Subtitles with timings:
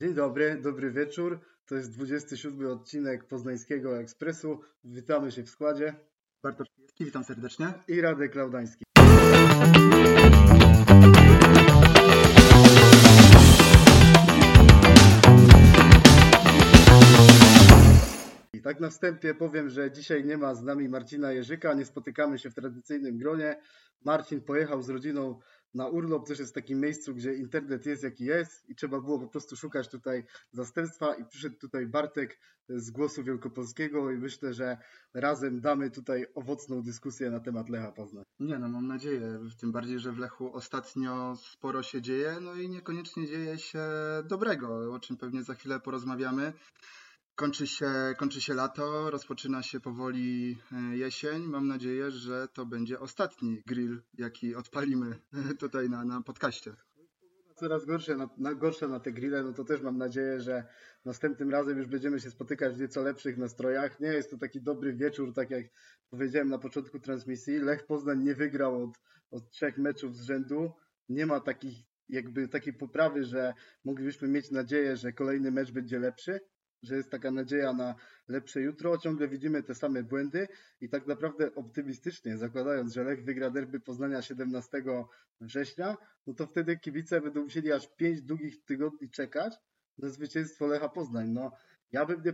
[0.00, 1.40] Dzień dobry, dobry wieczór.
[1.66, 4.60] To jest 27 odcinek Poznańskiego Ekspresu.
[4.84, 5.94] Witamy się w składzie.
[6.42, 7.72] Bartosz Kijewski, witam serdecznie.
[7.88, 8.84] I Radek Klaudański.
[18.52, 22.38] I tak na wstępie powiem, że dzisiaj nie ma z nami Marcina Jerzyka, nie spotykamy
[22.38, 23.56] się w tradycyjnym gronie.
[24.04, 25.40] Marcin pojechał z rodziną
[25.74, 29.18] na urlop, też jest w takim miejscu, gdzie internet jest jaki jest i trzeba było
[29.18, 32.38] po prostu szukać tutaj zastępstwa i przyszedł tutaj Bartek
[32.68, 34.78] z Głosu Wielkopolskiego i myślę, że
[35.14, 38.24] razem damy tutaj owocną dyskusję na temat Lecha Poznań.
[38.40, 42.68] Nie no, mam nadzieję, tym bardziej, że w Lechu ostatnio sporo się dzieje, no i
[42.68, 43.88] niekoniecznie dzieje się
[44.24, 46.52] dobrego, o czym pewnie za chwilę porozmawiamy.
[47.40, 47.86] Kończy się,
[48.16, 51.42] kończy się lato, rozpoczyna się powoli e, jesień.
[51.42, 55.18] Mam nadzieję, że to będzie ostatni grill, jaki odpalimy
[55.58, 56.72] tutaj na, na podcaście.
[57.56, 60.64] Coraz gorsze na, na, gorsze na te grille, no to też mam nadzieję, że
[61.04, 64.00] następnym razem już będziemy się spotykać w nieco lepszych nastrojach.
[64.00, 65.64] Nie jest to taki dobry wieczór, tak jak
[66.10, 67.58] powiedziałem na początku transmisji.
[67.58, 68.90] Lech Poznań nie wygrał od,
[69.30, 70.72] od trzech meczów z rzędu.
[71.08, 73.54] Nie ma takich, jakby takiej poprawy, że
[73.84, 76.40] moglibyśmy mieć nadzieję, że kolejny mecz będzie lepszy
[76.82, 77.94] że jest taka nadzieja na
[78.28, 78.98] lepsze jutro.
[78.98, 80.48] Ciągle widzimy te same błędy
[80.80, 84.82] i tak naprawdę optymistycznie zakładając, że Lech wygra derby Poznania 17
[85.40, 89.54] września, no to wtedy kibice będą musieli aż 5 długich tygodni czekać
[89.98, 91.28] na zwycięstwo Lecha Poznań.
[91.28, 91.50] No,
[91.92, 92.32] ja bym nie,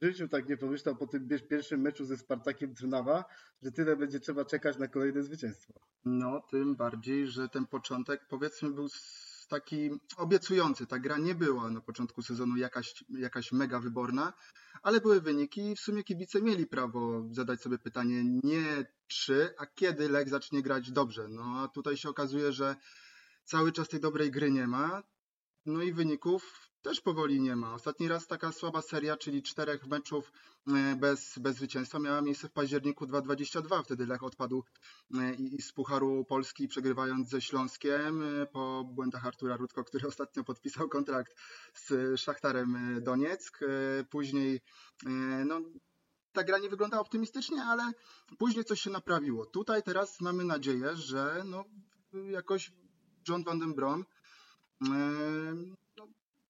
[0.00, 3.24] w życiu tak nie pomyślał po tym pierwszym meczu ze Spartakiem Trnawa,
[3.62, 5.72] że tyle będzie trzeba czekać na kolejne zwycięstwo.
[6.04, 8.88] No, tym bardziej, że ten początek powiedzmy był
[9.50, 10.86] taki obiecujący.
[10.86, 14.32] Ta gra nie była na początku sezonu jakaś, jakaś mega wyborna,
[14.82, 19.66] ale były wyniki i w sumie kibice mieli prawo zadać sobie pytanie nie czy, a
[19.66, 21.28] kiedy Lech zacznie grać dobrze.
[21.28, 22.76] No a tutaj się okazuje, że
[23.44, 25.02] cały czas tej dobrej gry nie ma.
[25.66, 27.74] No i wyników też powoli nie ma.
[27.74, 30.32] Ostatni raz taka słaba seria, czyli czterech meczów
[30.68, 33.82] e, bez, bez zwycięstwa, miała miejsce w październiku 2022.
[33.82, 34.64] Wtedy Lech odpadł
[35.14, 40.44] e, i z Pucharu Polski, przegrywając ze Śląskiem e, po błędach Artura Rudko, który ostatnio
[40.44, 41.34] podpisał kontrakt
[41.74, 43.60] z Szachtarem Donieck.
[44.10, 44.60] Później
[45.46, 45.60] no,
[46.32, 47.92] ta gra nie wygląda optymistycznie, ale
[48.38, 49.46] później coś się naprawiło.
[49.46, 51.64] Tutaj teraz mamy nadzieję, że no,
[52.12, 52.72] jakoś
[53.28, 54.04] John van den Brom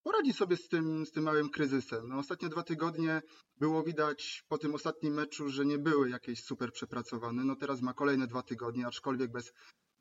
[0.03, 2.09] poradzi sobie z tym, z tym małym kryzysem.
[2.09, 3.23] No, ostatnie dwa tygodnie
[3.59, 7.45] było widać po tym ostatnim meczu, że nie były jakieś super przepracowane.
[7.45, 9.53] No teraz ma kolejne dwa tygodnie, aczkolwiek bez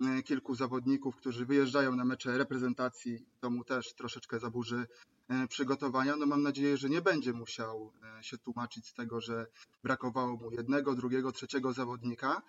[0.01, 4.87] e, kilku zawodników, którzy wyjeżdżają na mecze reprezentacji, to mu też troszeczkę zaburzy
[5.29, 6.16] e, przygotowania.
[6.16, 9.45] No mam nadzieję, że nie będzie musiał e, się tłumaczyć z tego, że
[9.83, 12.41] brakowało mu jednego, drugiego, trzeciego zawodnika.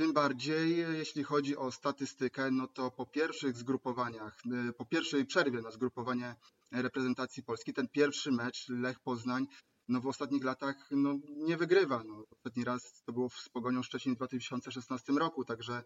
[0.00, 4.42] Tym bardziej, jeśli chodzi o statystykę, no to po pierwszych zgrupowaniach,
[4.78, 6.34] po pierwszej przerwie na zgrupowanie
[6.72, 7.72] reprezentacji Polski.
[7.72, 9.46] Ten pierwszy mecz Lech Poznań
[9.88, 12.02] no w ostatnich latach no, nie wygrywa.
[12.06, 15.82] No, ostatni raz to było z Pogonią Szczecin w 2016 roku, także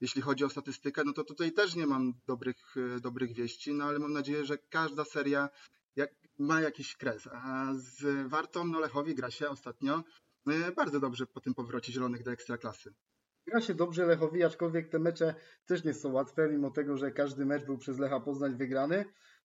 [0.00, 3.98] jeśli chodzi o statystykę, no to tutaj też nie mam dobrych, dobrych wieści, no ale
[3.98, 5.48] mam nadzieję, że każda seria
[5.96, 7.26] jak, ma jakiś kres.
[7.32, 10.04] A z Wartą no Lechowi gra się ostatnio
[10.46, 12.94] e, bardzo dobrze po tym powrocie Zielonych do Ekstraklasy.
[13.50, 15.34] Gra się dobrze Lechowi, aczkolwiek te mecze
[15.66, 19.04] też nie są łatwe, mimo tego, że każdy mecz był przez Lecha Poznań wygrany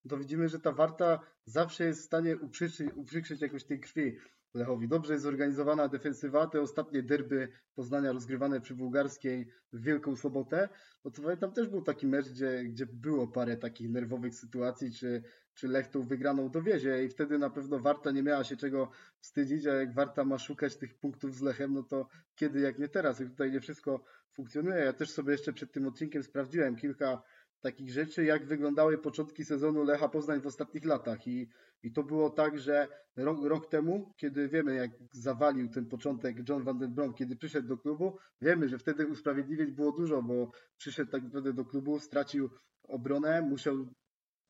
[0.09, 4.17] to widzimy, że ta Warta zawsze jest w stanie uprzykrzyć, uprzykrzyć jakoś tej krwi
[4.53, 4.87] Lechowi.
[4.87, 6.47] Dobrze jest zorganizowana defensywa.
[6.47, 10.69] Te ostatnie derby Poznania rozgrywane przy Bułgarskiej w Wielką Sobotę,
[11.05, 15.23] no to tam też był taki mecz, gdzie, gdzie było parę takich nerwowych sytuacji, czy,
[15.53, 19.67] czy Lech tą wygraną dowiezie i wtedy na pewno Warta nie miała się czego wstydzić,
[19.67, 23.21] a jak Warta ma szukać tych punktów z Lechem, no to kiedy jak nie teraz.
[23.21, 24.03] I tutaj nie wszystko
[24.33, 24.85] funkcjonuje.
[24.85, 27.23] Ja też sobie jeszcze przed tym odcinkiem sprawdziłem kilka
[27.63, 31.27] takich rzeczy, jak wyglądały początki sezonu Lecha Poznań w ostatnich latach.
[31.27, 31.49] I,
[31.83, 36.63] i to było tak, że rok, rok temu, kiedy wiemy, jak zawalił ten początek John
[36.63, 41.11] Van Den Brom, kiedy przyszedł do klubu, wiemy, że wtedy usprawiedliwień było dużo, bo przyszedł
[41.11, 42.49] tak naprawdę do klubu, stracił
[42.83, 43.87] obronę, musiał,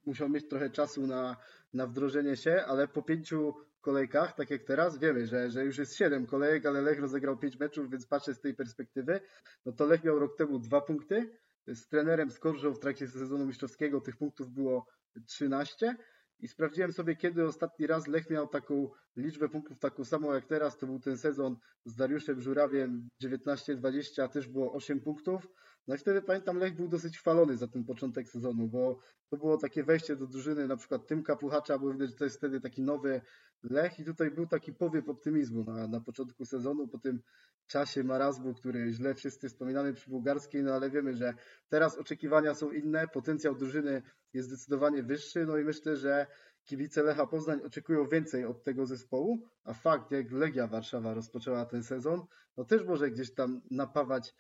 [0.06, 1.38] musiał mieć trochę czasu na,
[1.74, 5.96] na wdrożenie się, ale po pięciu kolejkach, tak jak teraz, wiemy, że, że już jest
[5.96, 9.20] siedem kolejek, ale Lech rozegrał pięć meczów, więc patrzę z tej perspektywy,
[9.66, 14.02] no to Lech miał rok temu dwa punkty, z trenerem Skorżą w trakcie sezonu mistrzowskiego
[14.02, 14.88] tych punktów było
[15.26, 15.96] 13
[16.40, 20.78] i sprawdziłem sobie, kiedy ostatni raz Lech miał taką liczbę punktów taką samą jak teraz.
[20.78, 25.48] To był ten sezon z Dariuszem Żurawiem 19-20, też było 8 punktów.
[25.88, 29.00] No i wtedy pamiętam, Lech był dosyć chwalony za ten początek sezonu, bo
[29.30, 32.38] to było takie wejście do drużyny, na przykład Tymka Puchacza, bo widać, że to jest
[32.38, 33.22] wtedy taki nowy
[33.64, 37.22] Lech i tutaj był taki powiew optymizmu na, na początku sezonu, po tym
[37.68, 41.34] czasie marazmu, który źle wszyscy wspominamy przy bułgarskiej, no ale wiemy, że
[41.70, 44.02] teraz oczekiwania są inne, potencjał drużyny
[44.34, 46.28] jest zdecydowanie wyższy, no i myślę, że
[46.66, 51.84] kibice Lecha Poznań oczekują więcej od tego zespołu, a fakt, jak Legia Warszawa rozpoczęła ten
[51.84, 52.22] sezon,
[52.58, 54.36] no też może gdzieś tam napawać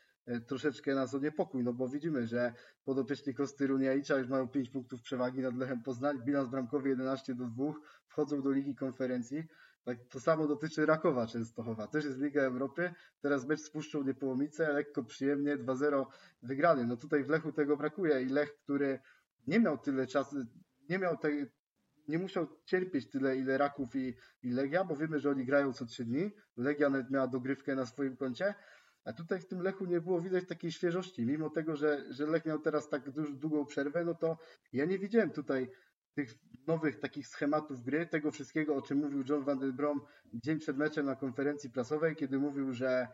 [0.47, 2.53] troszeczkę nas o niepokój, no bo widzimy, że
[2.85, 7.45] podopieczni Kosty Runiajicza już mają 5 punktów przewagi nad Lechem Poznań, bilans bramkowy 11 do
[7.45, 7.73] 2,
[8.07, 9.43] wchodzą do Ligi Konferencji.
[9.83, 11.87] Tak, to samo dotyczy Rakowa Częstochowa.
[11.87, 12.93] Też jest Liga Europy.
[13.21, 16.05] Teraz mecz z Puszczą Niepołomice, lekko przyjemnie, 2-0
[16.43, 16.85] wygrany.
[16.87, 18.99] No tutaj w Lechu tego brakuje i Lech, który
[19.47, 20.35] nie miał tyle czasu,
[20.89, 21.45] nie miał tej,
[22.07, 25.85] nie musiał cierpieć tyle, ile Raków i, i Legia, bo wiemy, że oni grają co
[25.85, 26.31] trzy dni.
[26.57, 28.53] Legia nawet miała dogrywkę na swoim koncie,
[29.05, 31.25] a tutaj w tym Lechu nie było widać takiej świeżości.
[31.25, 34.38] Mimo tego, że, że Lech miał teraz tak długą przerwę, no to
[34.73, 35.69] ja nie widziałem tutaj
[36.13, 36.33] tych
[36.67, 40.01] nowych takich schematów gry, tego wszystkiego, o czym mówił John Van den Brom
[40.33, 43.07] dzień przed meczem na konferencji prasowej, kiedy mówił, że,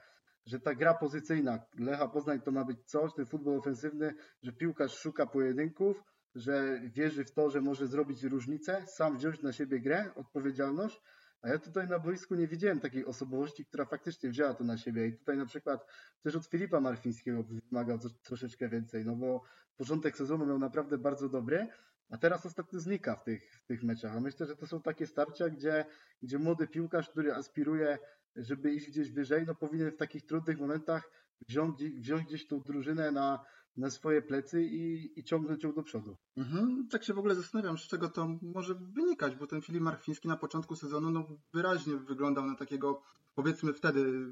[0.46, 4.14] że ta gra pozycyjna Lecha Poznań to ma być coś, ten futbol ofensywny,
[4.44, 6.04] że piłkarz szuka pojedynków,
[6.36, 11.02] że wierzy w to, że może zrobić różnicę, sam wziąć na siebie grę, odpowiedzialność,
[11.42, 15.08] a ja tutaj na boisku nie widziałem takiej osobowości, która faktycznie wzięła to na siebie.
[15.08, 15.86] I tutaj na przykład
[16.22, 19.44] też od Filipa Marfińskiego wymagał troszeczkę więcej, no bo
[19.78, 21.68] początek sezonu miał naprawdę bardzo dobry,
[22.10, 24.18] a teraz ostatnio znika w tych, w tych meczach.
[24.18, 25.86] A myślę, że to są takie starcia, gdzie,
[26.22, 27.98] gdzie młody piłkarz, który aspiruje,
[28.36, 31.12] żeby iść gdzieś wyżej, no powinien w takich trudnych momentach
[31.48, 33.46] wziąć, wziąć gdzieś tą drużynę na,
[33.78, 36.18] na swoje plecy i, i ciągnąć ją do przodu.
[36.38, 40.28] Mhm, tak się w ogóle zastanawiam, z czego to może wynikać, bo ten Filip Markwiński
[40.28, 43.02] na początku sezonu no, wyraźnie wyglądał na takiego,
[43.36, 44.32] powiedzmy wtedy,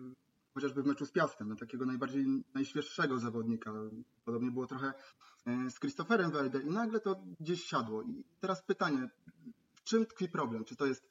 [0.53, 3.73] chociażby w meczu z Piastem, na takiego najbardziej najświeższego zawodnika.
[4.25, 4.93] Podobnie było trochę
[5.45, 8.03] e, z Christopherem Welde i nagle to gdzieś siadło.
[8.03, 9.09] I teraz pytanie,
[9.73, 10.65] w czym tkwi problem?
[10.65, 11.09] Czy to jest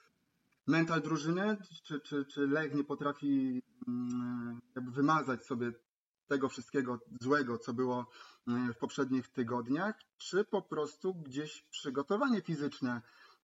[0.66, 5.72] mental drużyny, czy, czy, czy Lech nie potrafi mm, jakby wymazać sobie
[6.26, 8.06] tego wszystkiego złego, co było
[8.48, 13.02] e, w poprzednich tygodniach, czy po prostu gdzieś przygotowanie fizyczne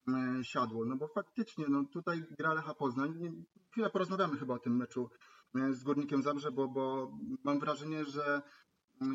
[0.09, 0.85] e, siadło.
[0.85, 3.45] No bo faktycznie, no tutaj gra Lecha Poznań.
[3.71, 5.11] Chwilę porozmawiamy chyba o tym meczu
[5.55, 7.13] e, z Górnikiem Zabrze, bo, bo
[7.45, 8.43] mam wrażenie, że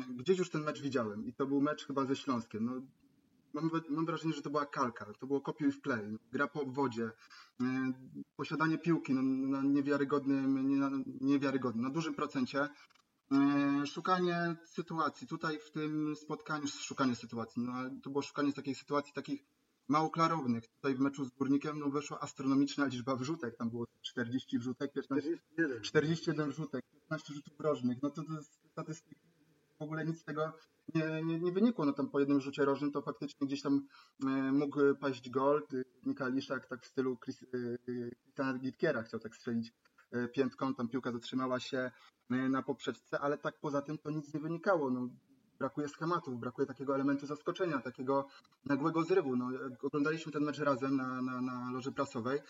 [0.08, 2.64] gdzieś już ten mecz widziałem i to był mecz chyba ze Śląskiem.
[2.64, 2.82] No,
[3.52, 7.10] mam, mam wrażenie, że to była kalka, to było kopiuj w play, gra po obwodzie,
[8.36, 10.90] posiadanie piłki no, na niewiarygodnym, nie, na,
[11.20, 12.68] niewiarygodnym, na dużym procencie,
[13.86, 15.26] szukanie sytuacji.
[15.26, 19.44] Tutaj w tym spotkaniu, szukanie sytuacji, no ale to było szukanie takich sytuacji takich
[19.88, 20.66] mało klarownych.
[20.66, 23.56] Tutaj w meczu z Górnikiem no, weszła astronomiczna liczba wrzutek.
[23.56, 25.82] Tam było 40 wrzutek, 15, 41.
[25.82, 28.02] 41 wrzutek, 15 rzutów rożnych.
[28.02, 28.42] No to, to
[28.72, 29.20] statystyki.
[29.78, 30.52] W ogóle nic z tego
[30.94, 31.84] nie, nie, nie wynikło.
[31.84, 33.86] No tam po jednym rzucie rożnym to faktycznie gdzieś tam
[34.26, 35.66] e, mógł paść gol.
[36.06, 39.87] Nika Liszak tak w stylu Christiana e, Gitkiera chciał tak strzelić E,
[40.32, 41.90] piętką, tam piłka zatrzymała się
[42.30, 44.90] e, na poprzeczce, ale tak poza tym to nic nie wynikało.
[44.90, 45.08] No,
[45.58, 48.26] brakuje schematów, brakuje takiego elementu zaskoczenia, takiego
[48.64, 49.36] nagłego zrywu.
[49.36, 49.50] No,
[49.82, 52.40] oglądaliśmy ten mecz razem na, na, na loży prasowej.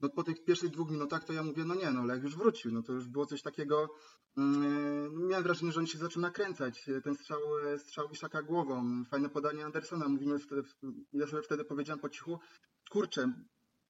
[0.00, 2.72] No, po tych pierwszych dwóch minutach to ja mówię, no nie, no Lech już wrócił.
[2.72, 3.88] No to już było coś takiego,
[4.36, 6.90] mm, miałem wrażenie, że on się zaczął nakręcać.
[7.04, 7.40] Ten strzał,
[7.78, 10.08] strzał Iszaka głową, fajne podanie Andersona.
[10.08, 10.62] Mówimy wtedy,
[11.12, 12.38] ja sobie wtedy powiedziałem po cichu,
[12.90, 13.32] kurczę,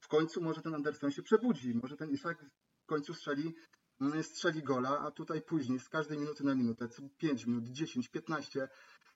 [0.01, 2.45] w końcu może ten Anderson się przebudzi, może ten Iszak
[2.93, 3.55] końcu strzeli,
[4.01, 8.69] mm, strzeli gola, a tutaj później z każdej minuty na minutę, 5 minut, 10, 15,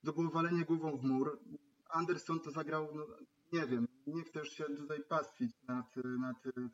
[0.04, 1.40] to było walenie głową w mur.
[1.88, 3.06] Anderson to zagrał, no,
[3.52, 6.70] nie wiem, nie chcę już się tutaj pastwić nad, nad tym,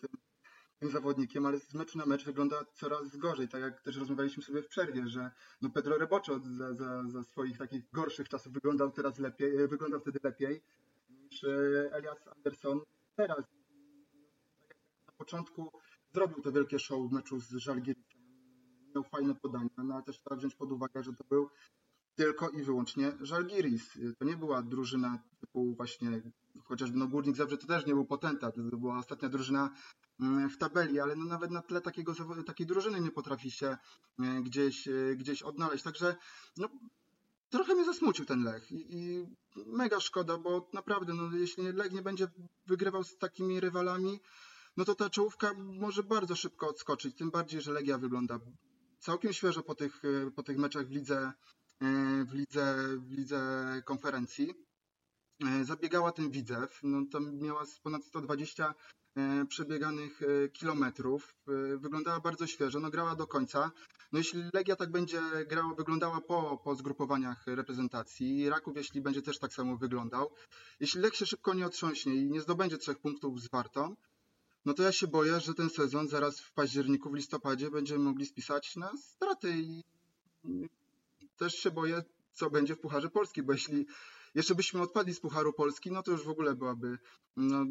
[0.78, 4.62] tym zawodnikiem, ale z meczu na mecz wygląda coraz gorzej, tak jak też rozmawialiśmy sobie
[4.62, 5.30] w przerwie, że
[5.62, 10.18] no Pedro Reboczo za, za, za swoich takich gorszych czasów wyglądał teraz lepiej, wyglądał wtedy
[10.22, 10.62] lepiej
[11.08, 11.48] niż e,
[11.92, 12.80] Elias Anderson
[13.16, 13.44] teraz.
[15.06, 15.72] Na początku
[16.14, 18.22] zrobił to wielkie show w meczu z Żalgirisem.
[18.94, 21.48] Miał fajne podania, no ale też trzeba wziąć pod uwagę, że to był
[22.14, 23.98] tylko i wyłącznie Żalgiris.
[24.18, 26.22] To nie była drużyna typu właśnie,
[26.64, 29.70] chociażby no Górnik Zabrze to też nie był potentat, to była ostatnia drużyna
[30.20, 32.14] mm, w tabeli, ale no nawet na tle takiego,
[32.46, 35.84] takiej drużyny nie potrafi się e, gdzieś, e, gdzieś odnaleźć.
[35.84, 36.16] Także
[36.56, 36.68] no,
[37.50, 39.26] trochę mnie zasmucił ten Lech i, i
[39.66, 42.28] mega szkoda, bo naprawdę, no, jeśli Lech nie będzie
[42.66, 44.20] wygrywał z takimi rywalami,
[44.76, 47.16] no to ta czołówka może bardzo szybko odskoczyć.
[47.16, 48.38] Tym bardziej, że Legia wygląda
[48.98, 50.02] całkiem świeżo po tych,
[50.36, 51.32] po tych meczach w lidze,
[52.26, 54.54] w lidze, w lidze konferencji.
[55.62, 58.74] Zabiegała ten Widzew, no tam miała ponad 120
[59.16, 61.34] e, przebieganych e, kilometrów.
[61.48, 63.70] E, wyglądała bardzo świeżo, no grała do końca.
[64.12, 69.38] No jeśli Legia tak będzie grała, wyglądała po, po zgrupowaniach reprezentacji, Raków jeśli będzie też
[69.38, 70.30] tak samo wyglądał,
[70.80, 73.96] jeśli Lech się szybko nie otrząśnie i nie zdobędzie trzech punktów z Wartą,
[74.64, 78.26] no to ja się boję, że ten sezon zaraz w październiku, w listopadzie będziemy mogli
[78.26, 79.82] spisać na straty i
[81.36, 82.02] też się boję,
[82.32, 83.86] co będzie w Pucharze Polski, bo jeśli
[84.34, 86.98] jeszcze byśmy odpadli z Pucharu Polski, no to już w ogóle byłaby,
[87.36, 87.66] no,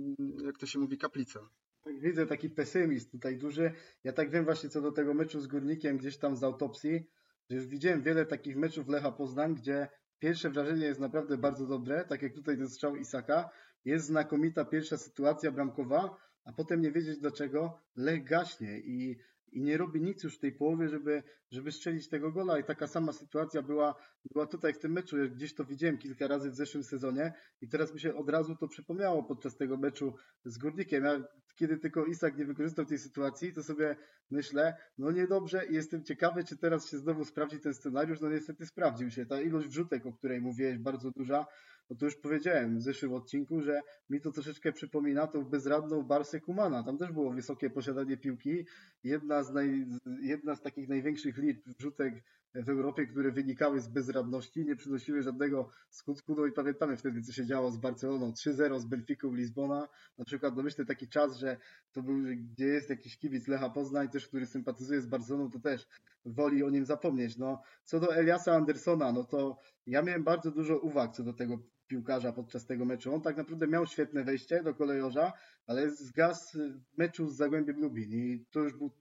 [0.45, 1.39] jak to się mówi, kaplica.
[1.83, 3.73] Tak widzę taki pesymizm tutaj duży.
[4.03, 7.09] Ja tak wiem właśnie co do tego meczu z Górnikiem gdzieś tam z autopsji,
[7.49, 9.87] że już widziałem wiele takich meczów Lecha Poznań, gdzie
[10.19, 13.49] pierwsze wrażenie jest naprawdę bardzo dobre, tak jak tutaj ten strzał Isaka.
[13.85, 19.17] Jest znakomita pierwsza sytuacja bramkowa, a potem nie wiedzieć dlaczego Lech gaśnie i
[19.51, 22.59] i nie robi nic już w tej połowie, żeby, żeby strzelić tego gola.
[22.59, 23.95] I taka sama sytuacja była,
[24.33, 25.17] była tutaj w tym meczu.
[25.17, 28.55] Ja gdzieś to widziałem kilka razy w zeszłym sezonie i teraz mi się od razu
[28.55, 30.13] to przypomniało podczas tego meczu
[30.45, 31.03] z Górnikiem.
[31.03, 31.23] Ja,
[31.55, 33.95] kiedy tylko Isak nie wykorzystał tej sytuacji, to sobie
[34.31, 38.21] myślę, no niedobrze i jestem ciekawy, czy teraz się znowu sprawdzi ten scenariusz.
[38.21, 39.25] No niestety sprawdził się.
[39.25, 41.45] Ta ilość wrzutek, o której mówiłeś, bardzo duża,
[41.91, 46.39] no to już powiedziałem w zeszłym odcinku, że mi to troszeczkę przypomina tą bezradną Barsę
[46.39, 46.83] Kumana.
[46.83, 48.65] Tam też było wysokie posiadanie piłki.
[49.03, 49.85] Jedna z, naj,
[50.21, 52.23] jedna z takich największych liczb wrzutek
[52.55, 56.35] w Europie, które wynikały z bezradności, nie przynosiły żadnego skutku.
[56.35, 58.31] No i pamiętamy wtedy, co się działo z Barceloną.
[58.31, 59.87] 3-0 z Benficą Lizbona.
[60.17, 61.57] Na przykład, no myślę taki czas, że
[61.91, 62.15] to był,
[62.53, 65.87] gdzie jest jakiś kibic Lecha Poznań też, który sympatyzuje z Barceloną, to też
[66.25, 67.37] woli o nim zapomnieć.
[67.37, 69.57] No, co do Eliasa Andersona, no to
[69.87, 71.59] ja miałem bardzo dużo uwag co do tego
[71.91, 73.13] piłkarza podczas tego meczu.
[73.13, 75.33] On tak naprawdę miał świetne wejście do kolejorza,
[75.67, 78.91] ale zgasł w meczu z Zagłębiem Lubin i to już był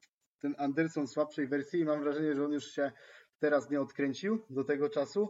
[0.40, 2.92] ten Anderson słabszej wersji i mam wrażenie, że on już się
[3.38, 5.28] teraz nie odkręcił do tego czasu.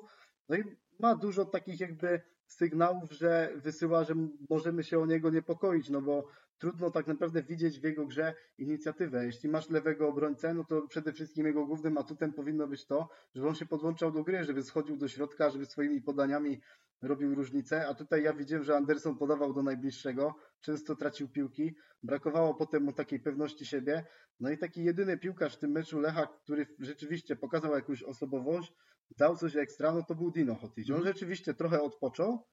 [0.49, 0.65] No i
[0.99, 4.15] ma dużo takich jakby sygnałów, że wysyła, że
[4.51, 9.25] możemy się o niego niepokoić, no bo trudno tak naprawdę widzieć w jego grze inicjatywę.
[9.25, 13.49] Jeśli masz lewego obrońcę, no to przede wszystkim jego głównym atutem powinno być to, żeby
[13.49, 16.61] on się podłączał do gry, żeby schodził do środka, żeby swoimi podaniami
[17.03, 22.55] robił różnicę, a tutaj ja widziałem, że Anderson podawał do najbliższego, często tracił piłki, brakowało
[22.55, 24.05] potem mu takiej pewności siebie,
[24.41, 28.73] no i taki jedyny piłkarz w tym meczu Lecha, który rzeczywiście pokazał jakąś osobowość,
[29.19, 30.91] dał coś ekstra, no to był Dino Hotić.
[30.91, 31.15] On mhm.
[31.15, 32.47] rzeczywiście trochę odpoczął,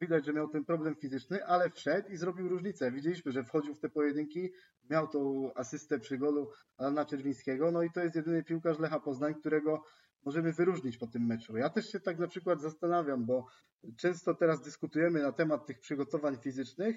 [0.00, 2.92] widać, że miał ten problem fizyczny, ale wszedł i zrobił różnicę.
[2.92, 4.52] Widzieliśmy, że wchodził w te pojedynki,
[4.90, 9.34] miał tą asystę przy golu Alana Czerwińskiego, no i to jest jedyny piłkarz Lecha Poznań,
[9.34, 9.84] którego
[10.26, 11.56] możemy wyróżnić po tym meczu.
[11.56, 13.46] Ja też się tak na przykład zastanawiam, bo
[13.96, 16.96] często teraz dyskutujemy na temat tych przygotowań fizycznych.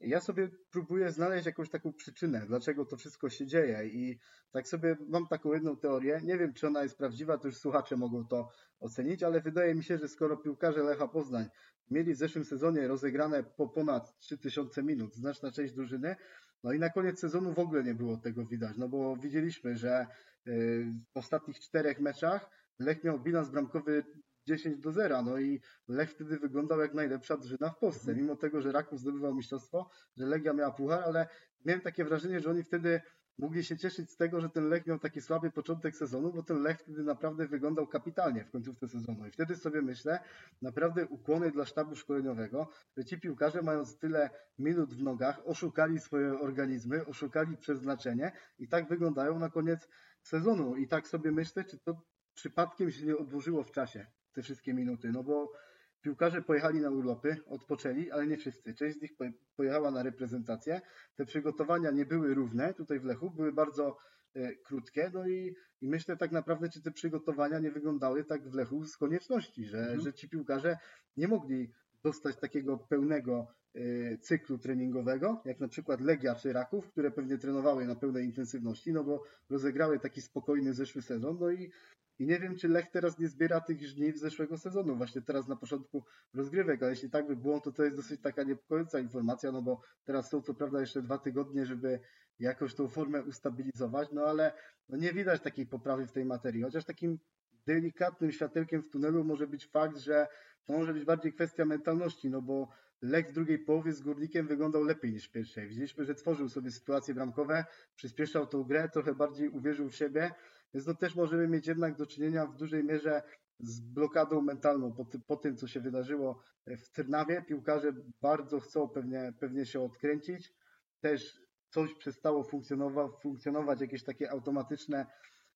[0.00, 4.18] Ja sobie próbuję znaleźć jakąś taką przyczynę, dlaczego to wszystko się dzieje i
[4.50, 6.20] tak sobie mam taką jedną teorię.
[6.24, 8.48] Nie wiem, czy ona jest prawdziwa, to już słuchacze mogą to
[8.80, 11.46] ocenić, ale wydaje mi się, że skoro piłkarze Lecha Poznań
[11.90, 16.16] mieli w zeszłym sezonie rozegrane po ponad 3000 minut, znaczna część drużyny,
[16.64, 20.06] no i na koniec sezonu w ogóle nie było tego widać, no bo widzieliśmy, że
[20.46, 24.04] y, w ostatnich czterech meczach Lech miał bilans bramkowy
[24.46, 28.62] 10 do 0, no i Lech wtedy wyglądał jak najlepsza drużyna w Polsce, mimo tego,
[28.62, 31.26] że Raków zdobywał mistrzostwo, że Legia miała puchar, ale
[31.64, 33.00] miałem takie wrażenie, że oni wtedy
[33.38, 36.62] mogli się cieszyć z tego, że ten Lech miał taki słaby początek sezonu, bo ten
[36.62, 39.26] Lech wtedy naprawdę wyglądał kapitalnie w końcówce sezonu.
[39.26, 40.20] I wtedy sobie myślę,
[40.62, 46.40] naprawdę ukłony dla sztabu szkoleniowego, że ci piłkarze mając tyle minut w nogach, oszukali swoje
[46.40, 49.88] organizmy, oszukali przeznaczenie i tak wyglądają na koniec
[50.22, 50.76] sezonu.
[50.76, 52.02] I tak sobie myślę, czy to
[52.38, 55.52] przypadkiem się nie odłożyło w czasie, te wszystkie minuty, no bo
[56.00, 58.74] piłkarze pojechali na urlopy, odpoczęli, ale nie wszyscy.
[58.74, 59.12] Część z nich
[59.56, 60.80] pojechała na reprezentację.
[61.16, 63.96] Te przygotowania nie były równe tutaj w Lechu, były bardzo
[64.34, 68.54] e, krótkie, no i, i myślę tak naprawdę, czy te przygotowania nie wyglądały tak w
[68.54, 70.00] Lechu z konieczności, że, mhm.
[70.00, 70.78] że ci piłkarze
[71.16, 77.10] nie mogli dostać takiego pełnego e, cyklu treningowego, jak na przykład Legia czy Raków, które
[77.10, 81.70] pewnie trenowały na pełnej intensywności, no bo rozegrały taki spokojny zeszły sezon, no i
[82.18, 85.56] i nie wiem, czy Lech teraz nie zbiera tych żniw zeszłego sezonu, właśnie teraz na
[85.56, 89.62] początku rozgrywek, ale jeśli tak by było, to to jest dosyć taka niepokojąca informacja, no
[89.62, 92.00] bo teraz są co prawda jeszcze dwa tygodnie, żeby
[92.38, 94.52] jakoś tą formę ustabilizować, no ale
[94.88, 97.18] no nie widać takiej poprawy w tej materii, chociaż takim
[97.66, 100.26] delikatnym światełkiem w tunelu może być fakt, że
[100.64, 102.68] to może być bardziej kwestia mentalności, no bo
[103.02, 105.68] Lech w drugiej połowie z Górnikiem wyglądał lepiej niż w pierwszej.
[105.68, 107.64] Widzieliśmy, że tworzył sobie sytuacje bramkowe,
[107.96, 110.30] przyspieszał tą grę, trochę bardziej uwierzył w siebie,
[110.74, 113.22] więc no też możemy mieć jednak do czynienia w dużej mierze
[113.60, 117.42] z blokadą mentalną po, ty, po tym, co się wydarzyło w Trnawie.
[117.42, 120.52] Piłkarze bardzo chcą pewnie, pewnie się odkręcić.
[121.00, 125.06] Też coś przestało funkcjonować, funkcjonować, jakieś takie automatyczne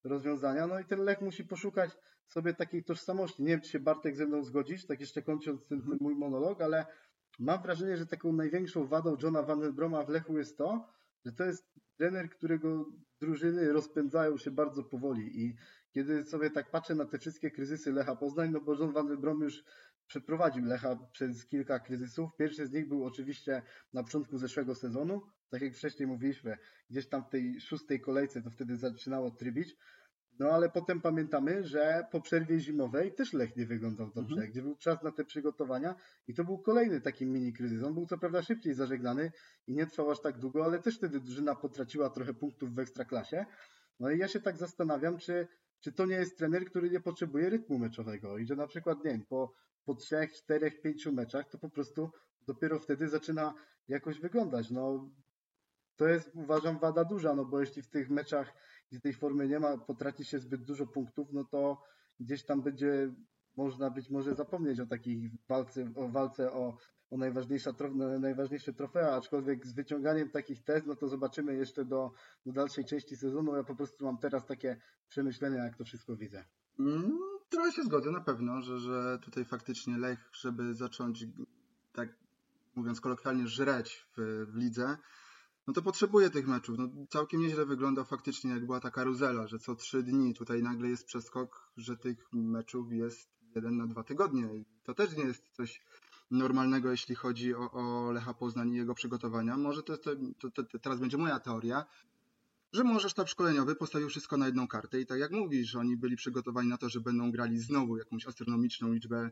[0.05, 0.67] rozwiązania.
[0.67, 1.91] No i ten Lech musi poszukać
[2.27, 3.43] sobie takiej tożsamości.
[3.43, 6.63] Nie wiem, czy się Bartek ze mną zgodzisz, tak jeszcze kończąc ten, ten mój monolog,
[6.63, 6.87] ale
[7.39, 10.89] mam wrażenie, że taką największą wadą Johna Van den Broma w Lechu jest to,
[11.25, 12.87] że to jest trener, którego
[13.21, 15.57] drużyny rozpędzają się bardzo powoli i
[15.93, 19.41] kiedy sobie tak patrzę na te wszystkie kryzysy Lecha Poznań, no bo John Van Brom
[19.41, 19.65] już
[20.07, 22.31] przeprowadził Lecha przez kilka kryzysów.
[22.39, 26.59] Pierwszy z nich był oczywiście na początku zeszłego sezonu, tak jak wcześniej mówiliśmy,
[26.91, 29.77] gdzieś tam w tej szóstej kolejce to wtedy zaczynało trybić.
[30.39, 34.51] No ale potem pamiętamy, że po przerwie zimowej też Lech nie wyglądał dobrze, mhm.
[34.51, 35.95] gdzie był czas na te przygotowania
[36.29, 37.85] i to był kolejny taki mini kryzys.
[37.85, 39.33] On był co prawda szybciej zażegnany
[39.67, 43.47] i nie trwał aż tak długo, ale też wtedy drużyna potraciła trochę punktów w ekstraklasie.
[44.01, 45.49] No i ja się tak zastanawiam, czy,
[45.81, 49.11] czy to nie jest trener, który nie potrzebuje rytmu meczowego i że na przykład, nie
[49.11, 52.11] wiem, po, po trzech, czterech, pięciu meczach to po prostu
[52.47, 53.55] dopiero wtedy zaczyna
[53.89, 54.71] jakoś wyglądać.
[54.71, 55.11] No,
[55.97, 58.55] to jest uważam wada duża, no bo jeśli w tych meczach,
[58.93, 61.83] gdzie tej formy nie ma, potraci się zbyt dużo punktów, no to
[62.21, 63.15] gdzieś tam będzie
[63.57, 66.77] można być może zapomnieć o takiej walce, o walce o,
[67.11, 67.75] o najważniejsze,
[68.21, 72.13] najważniejsze trofea, aczkolwiek z wyciąganiem takich tez, no to zobaczymy jeszcze do,
[72.47, 73.57] do dalszej części sezonu.
[73.57, 76.45] Ja po prostu mam teraz takie przemyślenia, jak to wszystko widzę.
[76.79, 77.19] Mm,
[77.49, 81.27] trochę się zgodzę na pewno, że, że tutaj faktycznie Lech, żeby zacząć
[81.93, 82.09] tak
[82.75, 84.97] mówiąc kolokwialnie, żreć w, w lidze,
[85.67, 86.79] no to potrzebuje tych meczów.
[86.79, 90.89] No, całkiem nieźle wygląda faktycznie, jak była ta karuzela, że co trzy dni tutaj nagle
[90.89, 94.57] jest przeskok, że tych meczów jest jeden na dwa tygodnie.
[94.57, 95.83] I to też nie jest coś
[96.31, 99.57] normalnego, jeśli chodzi o, o Lecha Poznań i jego przygotowania.
[99.57, 101.85] Może to, to, to, to, teraz będzie moja teoria,
[102.73, 106.17] że może sztab szkoleniowy postawił wszystko na jedną kartę i tak jak mówisz, oni byli
[106.17, 109.31] przygotowani na to, że będą grali znowu jakąś astronomiczną liczbę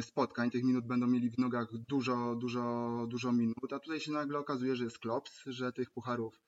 [0.00, 0.50] spotkań.
[0.50, 4.76] Tych minut będą mieli w nogach dużo, dużo, dużo minut, a tutaj się nagle okazuje,
[4.76, 6.40] że jest klops, że tych pucharów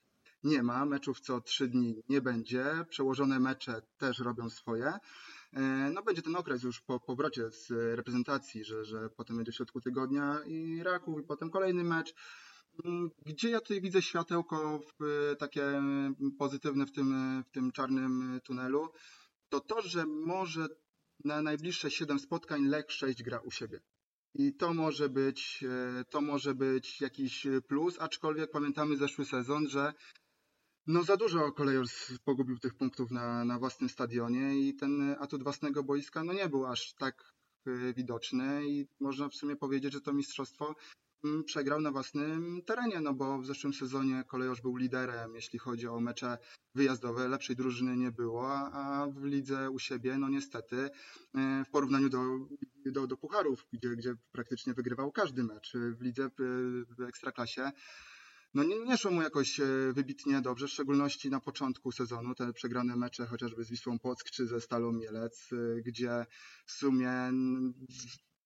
[0.43, 4.93] nie ma, meczów co trzy dni nie będzie, przełożone mecze też robią swoje.
[5.53, 5.61] E,
[5.93, 9.81] no będzie ten okres już po powrocie z reprezentacji, że, że potem będzie w środku
[9.81, 12.13] tygodnia i Raków i potem kolejny mecz.
[12.85, 15.81] Mm, gdzie ja tutaj widzę światełko w, takie
[16.39, 18.89] pozytywne w tym, w tym czarnym tunelu,
[19.49, 20.67] to to, że może
[21.25, 23.79] na najbliższe 7 spotkań Lech 6 gra u siebie.
[24.33, 25.63] I to może być,
[25.99, 29.93] e, to może być jakiś plus, aczkolwiek pamiętamy zeszły sezon, że
[30.87, 31.85] no za dużo kolejor
[32.23, 36.65] pogubił tych punktów na, na własnym stadionie i ten atut własnego boiska no nie był
[36.65, 37.33] aż tak
[37.67, 40.75] e, widoczny i można w sumie powiedzieć, że to mistrzostwo
[41.45, 45.99] przegrał na własnym terenie, no bo w zeszłym sezonie Kolejorz był liderem, jeśli chodzi o
[45.99, 46.37] mecze
[46.75, 50.89] wyjazdowe, lepszej drużyny nie było, a w lidze u siebie, no niestety,
[51.35, 52.19] e, w porównaniu do,
[52.85, 56.29] do, do pucharów, gdzie, gdzie praktycznie wygrywał każdy mecz, w lidze
[56.97, 57.71] w Ekstraklasie,
[58.53, 62.53] no nie, nie szło mu jakoś e, wybitnie dobrze, w szczególności na początku sezonu, te
[62.53, 66.25] przegrane mecze chociażby z Wisłą Płock czy ze Stalą Mielec, e, gdzie
[66.65, 67.31] w sumie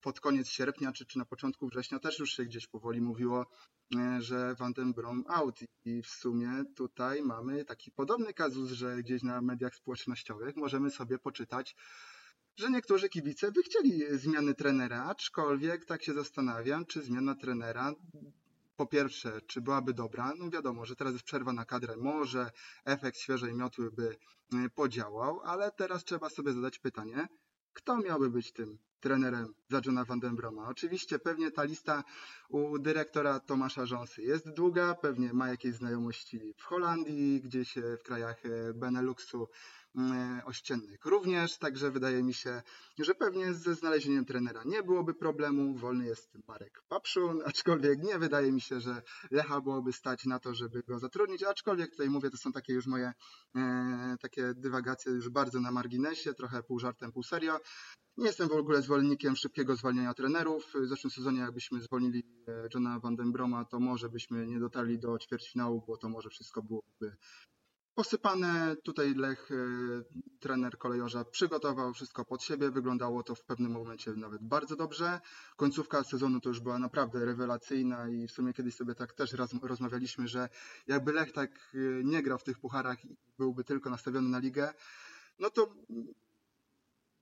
[0.01, 3.45] pod koniec sierpnia czy, czy na początku września też już się gdzieś powoli mówiło,
[3.95, 5.59] e, że Van den Brom out.
[5.85, 11.19] I w sumie tutaj mamy taki podobny kazus, że gdzieś na mediach społecznościowych możemy sobie
[11.19, 11.75] poczytać,
[12.57, 17.93] że niektórzy kibice by chcieli zmiany trenera, aczkolwiek tak się zastanawiam, czy zmiana trenera
[18.77, 20.33] po pierwsze, czy byłaby dobra?
[20.37, 22.51] No wiadomo, że teraz jest przerwa na kadrę, może
[22.85, 24.17] efekt świeżej miotły by
[24.53, 27.27] e, podziałał, ale teraz trzeba sobie zadać pytanie,
[27.73, 30.67] kto miałby być tym trenerem za Johna Van Den Broma.
[30.67, 32.03] Oczywiście pewnie ta lista
[32.49, 38.45] u dyrektora Tomasza Rząsy jest długa, pewnie ma jakieś znajomości w Holandii, gdzieś w krajach
[38.45, 39.47] e, Beneluxu
[39.97, 42.61] e, ościennych również, także wydaje mi się,
[42.99, 45.75] że pewnie ze znalezieniem trenera nie byłoby problemu.
[45.75, 50.53] Wolny jest Marek Papszun, aczkolwiek nie wydaje mi się, że Lecha byłoby stać na to,
[50.53, 53.13] żeby go zatrudnić, aczkolwiek tutaj mówię, to są takie już moje
[53.55, 57.59] e, takie dywagacje już bardzo na marginesie, trochę pół żartem, pół serio.
[58.17, 60.73] Nie jestem w ogóle zwolennikiem szybkiego zwalniania trenerów.
[60.73, 64.99] W zeszłym sezonie jakbyśmy zwolnili e, Johna Van Den Broma, to może byśmy nie dotarli
[64.99, 67.17] do ćwierćfinału, bo to może wszystko byłoby
[67.95, 68.75] posypane.
[68.83, 69.55] Tutaj Lech, e,
[70.39, 72.71] trener kolejorza, przygotował wszystko pod siebie.
[72.71, 75.19] Wyglądało to w pewnym momencie nawet bardzo dobrze.
[75.55, 80.27] Końcówka sezonu to już była naprawdę rewelacyjna i w sumie kiedyś sobie tak też rozmawialiśmy,
[80.27, 80.49] że
[80.87, 84.73] jakby Lech tak e, nie grał w tych pucharach i byłby tylko nastawiony na ligę,
[85.39, 85.73] no to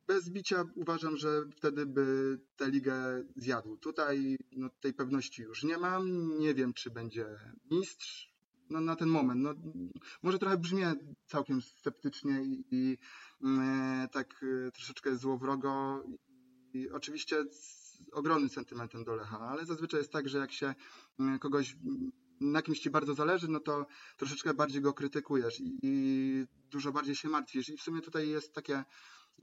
[0.07, 3.77] bez bicia uważam, że wtedy by tę ligę zjadł.
[3.77, 6.37] Tutaj no, tej pewności już nie mam.
[6.39, 7.25] Nie wiem, czy będzie
[7.71, 8.35] mistrz.
[8.69, 9.41] No, na ten moment.
[9.41, 9.53] No,
[10.23, 10.93] może trochę brzmię
[11.25, 12.97] całkiem sceptycznie i, i
[13.43, 16.03] e, tak e, troszeczkę złowrogo.
[16.73, 20.75] I oczywiście z ogromnym sentymentem do Lecha, ale zazwyczaj jest tak, że jak się
[21.19, 21.75] e, kogoś
[22.41, 23.85] na kimś ci bardzo zależy, no to
[24.17, 27.69] troszeczkę bardziej go krytykujesz i, i dużo bardziej się martwisz.
[27.69, 28.83] I w sumie tutaj jest takie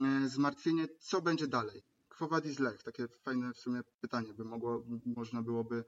[0.01, 1.83] E, zmartwienie, co będzie dalej.
[2.09, 2.83] Chowadis Lech?
[2.83, 5.83] Takie fajne w sumie pytanie by mogło, można byłoby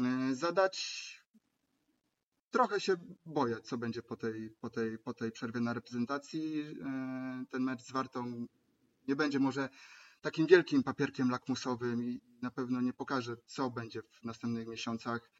[0.00, 0.78] e, zadać.
[2.50, 6.60] Trochę się boję, co będzie po tej, po tej, po tej przerwie na reprezentacji.
[6.60, 8.46] E, ten mecz z Wartą
[9.08, 9.68] nie będzie może
[10.20, 15.30] takim wielkim papierkiem lakmusowym i na pewno nie pokaże, co będzie w następnych miesiącach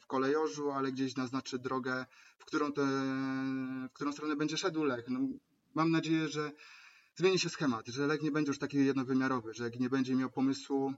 [0.00, 2.06] w kolejorzu, ale gdzieś naznaczy drogę,
[2.38, 2.86] w którą, te,
[3.88, 5.08] w którą stronę będzie szedł Lech.
[5.08, 5.20] No,
[5.74, 6.52] mam nadzieję, że
[7.14, 10.94] zmieni się schemat, że Lech nie będzie już taki jednowymiarowy, że nie będzie miał pomysłu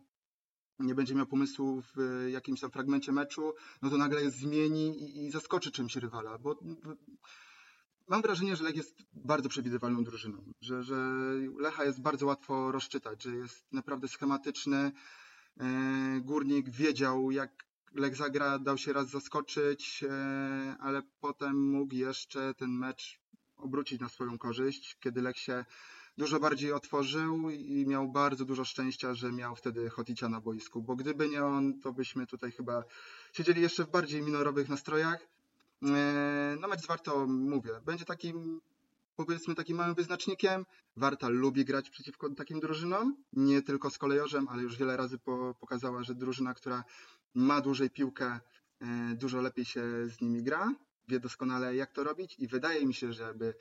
[0.81, 5.31] nie będzie miał pomysłu w jakimś tam fragmencie meczu, no to nagle zmieni i, i
[5.31, 6.59] zaskoczy czymś rywala, bo
[8.09, 10.97] mam wrażenie, że Lech jest bardzo przewidywalną drużyną, że, że
[11.59, 14.93] Lecha jest bardzo łatwo rozczytać, że jest naprawdę schematyczny.
[15.61, 22.55] E, Górnik wiedział, jak Lech zagra, dał się raz zaskoczyć, e, ale potem mógł jeszcze
[22.55, 23.21] ten mecz
[23.57, 25.65] obrócić na swoją korzyść, kiedy Lech się
[26.19, 30.97] dużo bardziej otworzył i miał bardzo dużo szczęścia, że miał wtedy Hoticia na boisku, bo
[30.97, 32.85] gdyby nie on, to byśmy tutaj chyba
[33.33, 35.27] siedzieli jeszcze w bardziej minorowych nastrojach.
[35.83, 38.61] E, no mecz z Warto, mówię, będzie takim
[39.17, 40.67] powiedzmy takim małym wyznacznikiem.
[40.97, 45.55] Warta lubi grać przeciwko takim drużynom, nie tylko z kolejorzem, ale już wiele razy po,
[45.61, 46.85] pokazała, że drużyna, która
[47.35, 48.41] ma dłużej piłkę,
[48.81, 50.75] e, dużo lepiej się z nimi gra,
[51.09, 53.55] wie doskonale jak to robić i wydaje mi się, że aby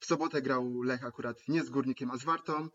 [0.00, 2.68] w sobotę grał Lech akurat nie z Górnikiem, a z Wartą,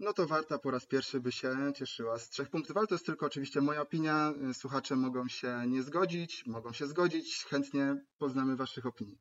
[0.00, 3.06] no to Warta po raz pierwszy by się cieszyła z trzech punktów, ale to jest
[3.06, 4.34] tylko oczywiście moja opinia.
[4.52, 7.44] Słuchacze mogą się nie zgodzić, mogą się zgodzić.
[7.44, 9.18] Chętnie poznamy Waszych opinii.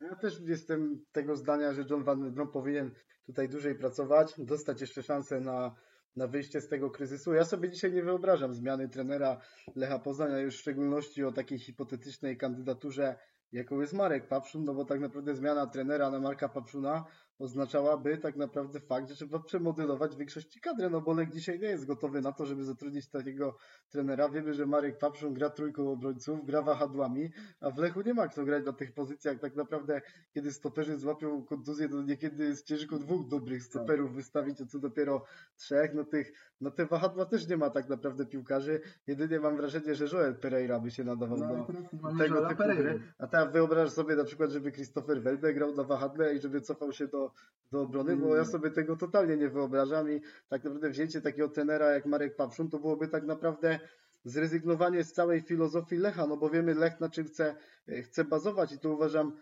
[0.00, 2.90] Ja też jestem tego zdania, że John Van powinien
[3.26, 5.74] tutaj dłużej pracować, dostać jeszcze szansę na,
[6.16, 7.34] na wyjście z tego kryzysu.
[7.34, 9.40] Ja sobie dzisiaj nie wyobrażam zmiany trenera
[9.76, 13.16] Lecha Poznania, już w szczególności o takiej hipotetycznej kandydaturze,
[13.52, 17.04] jaką jest Marek Papszun, no bo tak naprawdę zmiana trenera na Marka Papszuna
[17.38, 21.86] oznaczałaby tak naprawdę fakt, że trzeba przemodelować większości kadry, no bo Lech dzisiaj nie jest
[21.86, 23.56] gotowy na to, żeby zatrudnić takiego
[23.90, 24.28] trenera.
[24.28, 28.44] Wiemy, że Marek Papszun gra trójką obrońców, gra wahadłami, a w Lechu nie ma kto
[28.44, 29.38] grać na tych pozycjach.
[29.38, 30.02] Tak naprawdę,
[30.34, 35.24] kiedy stoperzy złapią kontuzję, to niekiedy jest ciężko dwóch dobrych stoperów wystawić, a co dopiero
[35.56, 35.94] trzech.
[35.94, 38.80] No, tych, no te wahadła też nie ma tak naprawdę piłkarzy.
[39.06, 41.66] Jedynie mam wrażenie, że Joel Pereira by się nadawał no,
[42.12, 43.02] do tego typu gry.
[43.18, 46.92] A teraz wyobraź sobie na przykład, żeby Christopher Welde grał na wahadle i żeby cofał
[46.92, 47.23] się do
[47.72, 48.52] do, obrony, bo ja mm.
[48.52, 52.78] sobie tego totalnie nie wyobrażam i tak naprawdę wzięcie takiego tenera jak Marek Papszun to
[52.78, 53.80] byłoby tak naprawdę
[54.24, 57.56] zrezygnowanie z całej filozofii Lecha, no bo wiemy Lech na czym chce,
[58.02, 59.32] chce bazować i to uważam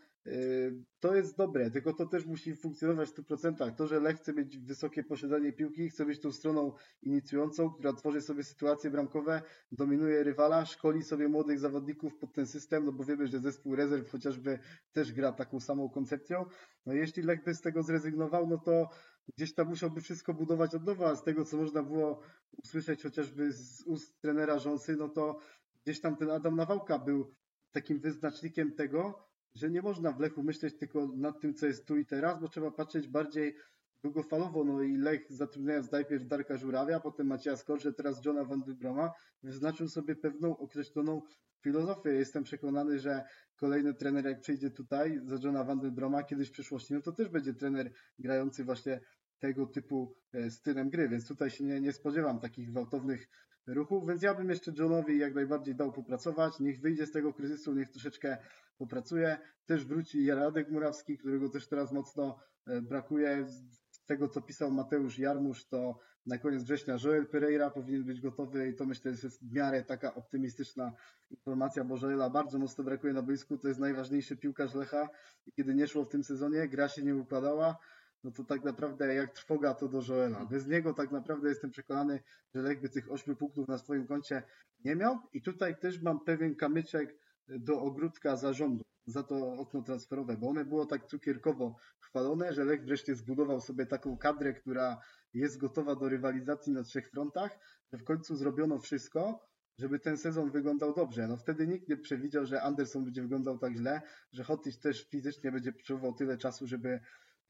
[1.00, 3.74] to jest dobre, tylko to też musi funkcjonować w 100%.
[3.74, 8.20] To, że Lech chce mieć wysokie posiadanie piłki, chce być tą stroną inicjującą, która tworzy
[8.20, 13.26] sobie sytuacje bramkowe, dominuje rywala, szkoli sobie młodych zawodników pod ten system, no bo wiemy,
[13.26, 14.58] że zespół rezerw chociażby
[14.92, 16.44] też gra taką samą koncepcją.
[16.86, 18.88] No jeśli Lech by z tego zrezygnował, no to
[19.36, 21.16] gdzieś tam musiałby wszystko budować od nowa.
[21.16, 22.20] Z tego, co można było
[22.64, 25.38] usłyszeć chociażby z ust trenera Rząsy, no to
[25.84, 27.34] gdzieś tam ten Adam Nawałka był
[27.72, 31.96] takim wyznacznikiem tego, że nie można w Lechu myśleć tylko nad tym, co jest tu
[31.96, 33.56] i teraz, bo trzeba patrzeć bardziej
[34.02, 34.64] długofalowo.
[34.64, 39.10] No i Lech zatrudniając najpierw Darka Żurawia, potem Macieja Skorże, teraz Johna Van Broma,
[39.42, 41.22] wyznaczył sobie pewną określoną
[41.60, 42.10] filozofię.
[42.10, 43.24] Jestem przekonany, że
[43.56, 45.80] kolejny trener jak przyjdzie tutaj za Johna Van
[46.28, 49.00] kiedyś w przyszłości, no to też będzie trener grający właśnie
[49.38, 53.28] tego typu e, stylem gry, więc tutaj się nie, nie spodziewam takich gwałtownych
[53.66, 57.74] ruchów, więc ja bym jeszcze Johnowi jak najbardziej dał popracować, niech wyjdzie z tego kryzysu,
[57.74, 58.38] niech troszeczkę
[58.82, 63.46] popracuje, też wróci Radek Murawski, którego też teraz mocno e, brakuje,
[63.90, 68.68] z tego co pisał Mateusz Jarmusz, to na koniec września Joel Pereira powinien być gotowy
[68.68, 70.92] i to myślę, że jest w miarę taka optymistyczna
[71.30, 75.08] informacja, bo Joela bardzo mocno brakuje na boisku, to jest najważniejszy piłkarz Lecha
[75.56, 77.76] kiedy nie szło w tym sezonie, gra się nie układała,
[78.24, 80.46] no to tak naprawdę jak trwoga to do Joela.
[80.46, 82.20] Bez niego tak naprawdę jestem przekonany,
[82.54, 84.42] że Lech by tych 8 punktów na swoim koncie
[84.84, 85.18] nie miał.
[85.32, 87.18] I tutaj też mam pewien kamyczek
[87.48, 92.84] do ogródka zarządu za to okno transferowe, bo one było tak cukierkowo chwalone, że Lech
[92.84, 95.00] wreszcie zbudował sobie taką kadrę, która
[95.34, 97.58] jest gotowa do rywalizacji na trzech frontach,
[97.92, 99.46] że w końcu zrobiono wszystko,
[99.78, 101.28] żeby ten sezon wyglądał dobrze.
[101.28, 104.02] No wtedy nikt nie przewidział, że Anderson będzie wyglądał tak źle,
[104.32, 107.00] że Hotić też fizycznie będzie potrzebował tyle czasu, żeby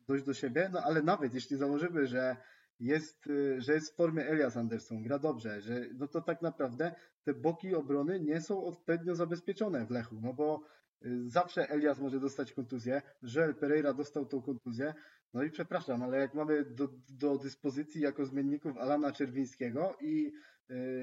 [0.08, 2.36] dojść do siebie, no ale nawet jeśli założymy, że
[2.80, 6.94] jest, y, że jest w formie Elias Anderson, gra dobrze, że, no to tak naprawdę
[7.24, 10.62] te boki obrony nie są odpowiednio zabezpieczone w Lechu, no bo
[11.06, 14.94] y, zawsze Elias może dostać kontuzję, Żel Pereira dostał tą kontuzję,
[15.34, 20.32] no i przepraszam, ale jak mamy do, do dyspozycji jako zmienników Alana Czerwińskiego i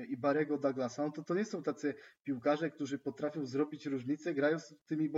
[0.10, 4.75] i Barego Douglasa, no to to nie są tacy piłkarze, którzy potrafią zrobić różnicę grając
[4.86, 5.10] tymi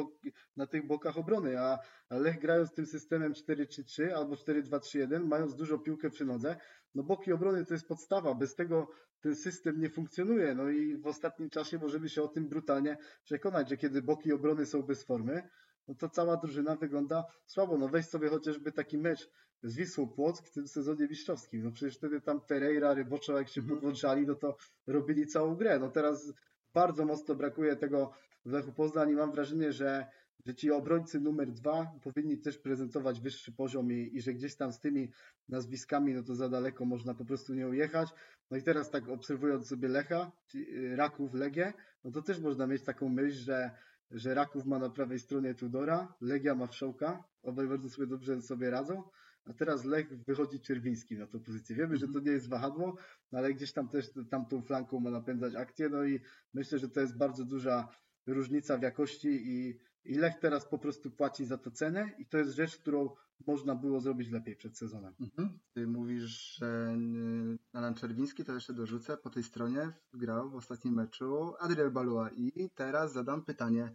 [0.58, 6.10] na tych bokach obrony, a Lech grając tym systemem 4-3-3 albo 4-2-3-1, mając dużo piłkę
[6.10, 6.56] przy nodze,
[6.96, 8.88] no boki obrony to jest podstawa, bez tego
[9.22, 10.56] ten system nie funkcjonuje.
[10.56, 14.66] No i w ostatnim czasie możemy się o tym brutalnie przekonać, że kiedy boki obrony
[14.66, 15.50] są bez formy,
[15.88, 17.78] no to cała drużyna wygląda słabo.
[17.78, 19.30] No weź sobie chociażby taki mecz
[19.64, 21.64] z Wisłą Płock w tym sezonie mistrzowskim.
[21.64, 23.78] No przecież wtedy tam Pereira, Ryboczo, jak się mhm.
[23.78, 24.56] podłączali, no to
[24.88, 25.80] robili całą grę.
[25.80, 26.34] No teraz
[26.74, 28.12] bardzo mocno brakuje tego
[28.46, 30.08] w Lechu Poznań i mam wrażenie, że,
[30.46, 34.72] że ci obrońcy numer dwa powinni też prezentować wyższy poziom i, i że gdzieś tam
[34.72, 35.12] z tymi
[35.50, 38.10] nazwiskami, no to za daleko można po prostu nie ujechać.
[38.52, 41.74] No i teraz tak obserwując sobie Lecha, y, Raków, Legię,
[42.04, 43.72] no to też można mieć taką myśl, że
[44.12, 48.70] że Raków ma na prawej stronie Tudora, Legia ma Wszołka, obaj bardzo sobie dobrze sobie
[48.70, 49.04] radzą,
[49.46, 51.76] a teraz Lech wychodzi Czerwiński na tę pozycję.
[51.76, 52.98] Wiemy, że to nie jest wahadło,
[53.32, 56.20] no ale gdzieś tam też tamtą flanką ma napędzać akcję, no i
[56.54, 57.88] myślę, że to jest bardzo duża
[58.28, 62.38] różnica w jakości i, i Lech teraz po prostu płaci za to cenę i to
[62.38, 63.16] jest rzecz, którą
[63.48, 65.16] można było zrobić lepiej przed sezonem.
[65.20, 65.60] Mhm.
[65.74, 70.94] Ty mówisz, że y, Alan Czerwiński, to jeszcze dorzucę, po tej stronie grał w ostatnim
[70.94, 73.94] meczu Adriel Balua i teraz zadam pytanie,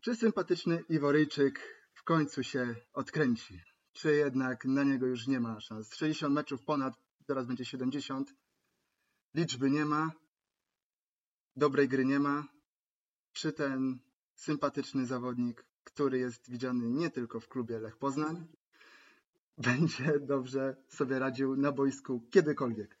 [0.00, 1.60] czy sympatyczny Iworyjczyk
[1.94, 3.60] w końcu się odkręci?
[3.92, 5.94] Czy jednak na niego już nie ma szans?
[5.94, 6.94] 60 meczów ponad,
[7.26, 8.34] teraz będzie 70.
[9.34, 10.10] Liczby nie ma,
[11.56, 12.44] dobrej gry nie ma.
[13.32, 13.98] Czy ten
[14.34, 18.46] sympatyczny zawodnik który jest widziany nie tylko w klubie Lech Poznań,
[19.58, 22.96] będzie dobrze sobie radził na boisku kiedykolwiek.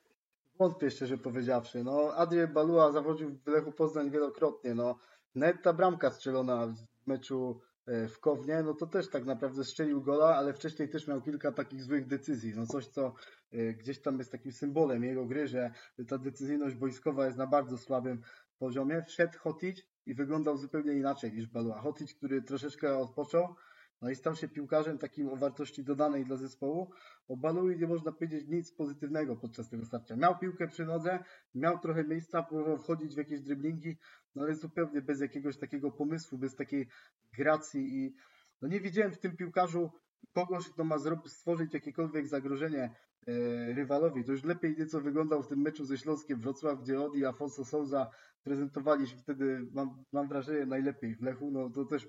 [0.58, 1.84] Wątpię szczerze powiedziawszy.
[1.84, 4.74] No, Adrian Balua zawodził w Lechu Poznań wielokrotnie.
[4.74, 4.98] No,
[5.34, 10.02] nawet ta bramka strzelona w meczu e, w Kownie, no to też tak naprawdę strzelił
[10.02, 12.52] gola, ale wcześniej też miał kilka takich złych decyzji.
[12.56, 13.14] No coś, co
[13.52, 15.70] e, gdzieś tam jest takim symbolem jego gry, że
[16.08, 18.22] ta decyzyjność boiskowa jest na bardzo słabym
[18.58, 19.02] poziomie.
[19.02, 21.80] Wszedł Hotić i wyglądał zupełnie inaczej niż Balua.
[21.80, 23.54] Hotić, który troszeczkę odpoczął,
[24.02, 26.90] no i stał się piłkarzem takim o wartości dodanej dla zespołu.
[27.28, 30.16] O Balui nie można powiedzieć nic pozytywnego podczas tego starcia.
[30.16, 33.96] Miał piłkę przy nodze, miał trochę miejsca, próbował wchodzić w jakieś driblingi,
[34.34, 36.88] no ale zupełnie bez jakiegoś takiego pomysłu, bez takiej
[37.32, 38.14] gracji i
[38.62, 39.90] no nie widziałem w tym piłkarzu
[40.32, 42.82] kogoś, kto ma stworzyć jakiekolwiek zagrożenie
[43.26, 43.32] e,
[43.74, 44.24] rywalowi.
[44.24, 47.64] To już lepiej nieco wyglądał w tym meczu ze Śląskiem Wrocław, gdzie on i Afonso
[47.64, 48.10] Souza
[48.42, 51.50] prezentowaliśmy wtedy, mam, mam wrażenie, najlepiej w Lechu.
[51.50, 52.08] No to też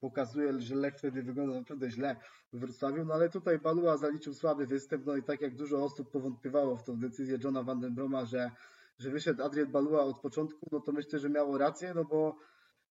[0.00, 2.16] pokazuje, że Lech wtedy wygląda naprawdę źle
[2.52, 6.10] w Wrocławiu, no ale tutaj Balua zaliczył słaby występ, no i tak jak dużo osób
[6.10, 8.50] powątpiewało w tą decyzję Johna Vandenbroma, że,
[8.98, 12.36] że wyszedł Adrian Balua od początku, no to myślę, że miało rację, no bo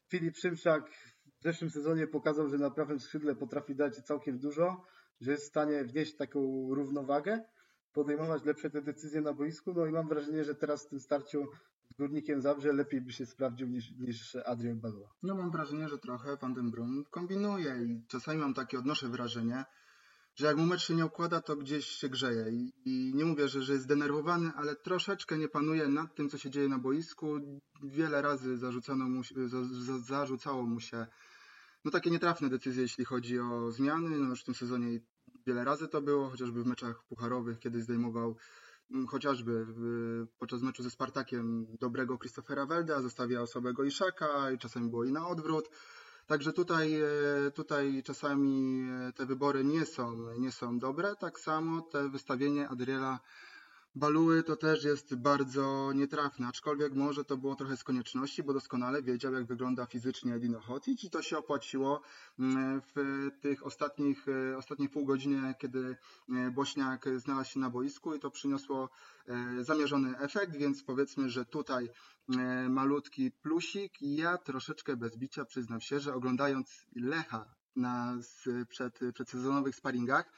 [0.09, 0.91] Filip Szymczak
[1.39, 4.85] w zeszłym sezonie pokazał, że na prawym skrzydle potrafi dać całkiem dużo,
[5.21, 6.39] że jest w stanie wnieść taką
[6.73, 7.43] równowagę,
[7.93, 11.45] podejmować lepsze te decyzje na boisku, no i mam wrażenie, że teraz w tym starciu
[11.89, 15.09] z Górnikiem Zabrze lepiej by się sprawdził niż, niż Adrian Balua.
[15.23, 19.63] No mam wrażenie, że trochę Van den Brum kombinuje i czasami mam takie, odnoszę wrażenie,
[20.35, 23.47] że jak mu mecz się nie układa, to gdzieś się grzeje I, i, nie mówię,
[23.47, 27.39] że, że jest zdenerwowany, ale troszeczkę nie panuje nad tym, co się dzieje na boisku.
[27.83, 31.07] Wiele razy zarzucano mu, za, za, zarzucało mu się
[31.85, 34.09] no takie nietrafne decyzje, jeśli chodzi o zmiany.
[34.09, 34.99] No już w tym sezonie
[35.47, 38.35] wiele razy to było, chociażby w meczach pucharowych, kiedy zdejmował
[38.91, 39.65] Mm, chociażby
[40.39, 45.27] podczas meczu ze Spartakiem dobrego Christophera Welda, zostawiał słabego Iszaka i czasami było i na
[45.27, 45.69] odwrót.
[46.27, 51.15] Także tutaj, e, tutaj czasami e, te wybory nie są, nie są dobre.
[51.15, 53.19] Tak samo te wystawienie Adriela
[53.95, 59.03] Baluły to też jest bardzo nietrafne, aczkolwiek może to było trochę z konieczności, bo doskonale
[59.03, 62.01] wiedział, jak wygląda fizycznie Dino Hotic i to się opłaciło
[62.39, 65.97] mm, w tych ostatnich, e, ostatniej pół godziny, kiedy
[66.29, 68.89] e, Bośniak znalazł się na boisku i to przyniosło
[69.27, 71.89] e, zamierzony efekt, więc powiedzmy, że tutaj
[72.69, 73.93] malutki plusik.
[74.01, 78.17] Ja troszeczkę bez bicia przyznam się, że oglądając Lecha na
[78.69, 80.31] przed, przedsezonowych sparingach,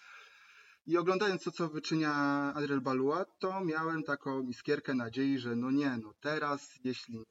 [0.85, 2.13] i oglądając to, co wyczynia
[2.55, 7.23] Adriel Balua, to miałem taką iskierkę nadziei, że no nie, no teraz, jeśli,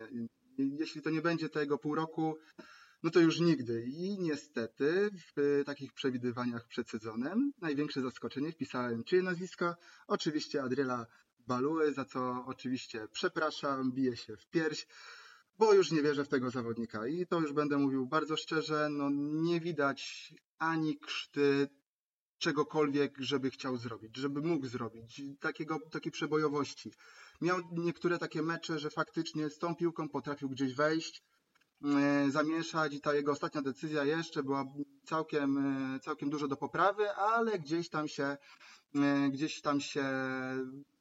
[0.59, 2.37] jeśli to nie będzie tego pół roku,
[3.03, 3.85] no to już nigdy.
[3.87, 9.75] I niestety w takich przewidywaniach przed sezonem największe zaskoczenie wpisałem czyje nazwisko?
[10.07, 11.07] Oczywiście Adriela
[11.47, 14.87] Baluły, za co oczywiście przepraszam, biję się w pierś,
[15.59, 17.07] bo już nie wierzę w tego zawodnika.
[17.07, 19.11] I to już będę mówił bardzo szczerze, no
[19.43, 21.69] nie widać ani krzty
[22.41, 26.93] czegokolwiek, żeby chciał zrobić, żeby mógł zrobić, takiego, takiej przebojowości.
[27.41, 31.23] Miał niektóre takie mecze, że faktycznie z tą piłką potrafił gdzieś wejść,
[31.85, 34.65] e, zamieszać i ta jego ostatnia decyzja jeszcze była
[35.05, 38.37] całkiem, e, całkiem dużo do poprawy, ale gdzieś tam się,
[38.95, 40.05] e, gdzieś tam się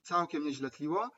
[0.02, 1.10] całkiem nieźle tliło.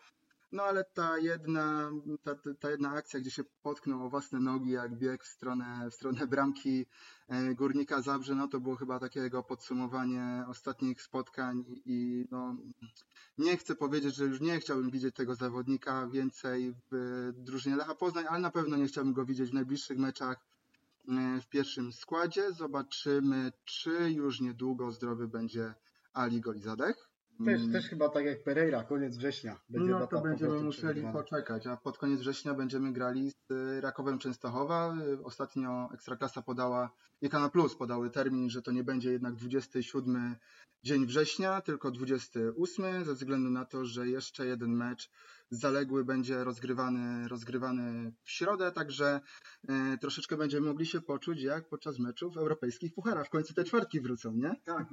[0.51, 1.91] No ale ta jedna,
[2.23, 5.93] ta, ta jedna akcja, gdzie się potknął o własne nogi, jak biegł w stronę, w
[5.93, 6.85] stronę bramki
[7.27, 12.55] e, Górnika Zabrze, no to było chyba takiego podsumowanie ostatnich spotkań i no,
[13.37, 18.25] nie chcę powiedzieć, że już nie chciałbym widzieć tego zawodnika więcej w drużynie Lecha Poznań,
[18.29, 20.45] ale na pewno nie chciałbym go widzieć w najbliższych meczach
[21.07, 22.51] e, w pierwszym składzie.
[22.51, 25.73] Zobaczymy, czy już niedługo zdrowy będzie
[26.13, 27.10] Ali Golizadech.
[27.45, 29.59] Też, też chyba tak jak Pereira, koniec września.
[29.69, 34.19] Będzie no to będziemy musieli poczekać, a pod koniec września będziemy grali z y, Rakowem
[34.19, 34.95] Częstochowa.
[35.07, 36.91] Y, ostatnio Ekstraklasa podała,
[37.21, 40.35] i Kana Plus podały termin, że to nie będzie jednak 27
[40.83, 45.11] dzień września, tylko 28, ze względu na to, że jeszcze jeden mecz
[45.49, 49.21] zaległy będzie rozgrywany, rozgrywany w środę, także
[49.63, 53.27] y, troszeczkę będziemy mogli się poczuć jak podczas meczów europejskich pucharach.
[53.27, 54.55] W końcu te czwartki wrócą, nie?
[54.65, 54.87] Tak,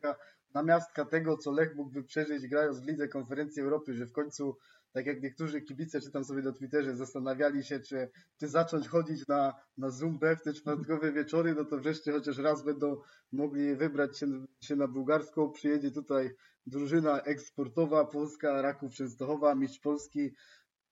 [0.00, 0.16] to
[0.52, 4.56] taka namiastka tego, co Lech mógłby przeżyć grając w Lidze Konferencji Europy, że w końcu,
[4.92, 8.10] tak jak niektórzy kibice, czytam sobie na Twitterze, zastanawiali się, czy,
[8.40, 12.64] czy zacząć chodzić na, na Zumbę w te czwartkowe wieczory, no to wreszcie chociaż raz
[12.64, 13.00] będą
[13.32, 14.26] mogli wybrać się,
[14.60, 15.52] się na bułgarską.
[15.52, 16.30] Przyjedzie tutaj
[16.66, 20.34] drużyna eksportowa, Polska, Raków Częstochowa, mistrz Polski,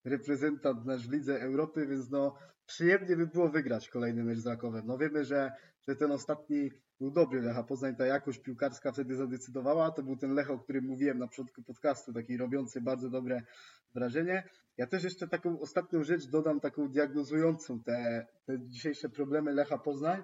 [0.05, 2.35] reprezentant nasz w Lidze Europy, więc no
[2.67, 4.87] przyjemnie by było wygrać kolejny mecz z Rakowem.
[4.87, 5.53] No wiemy, że,
[5.89, 10.35] że ten ostatni był dobry Lecha Poznań, ta jakość piłkarska wtedy zadecydowała, to był ten
[10.35, 13.43] Lech, o którym mówiłem na początku podcastu, taki robiący bardzo dobre
[13.95, 14.49] wrażenie.
[14.77, 20.23] Ja też jeszcze taką ostatnią rzecz dodam, taką diagnozującą te, te dzisiejsze problemy Lecha Poznań.